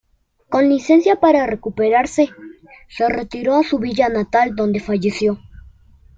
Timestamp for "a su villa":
3.57-4.09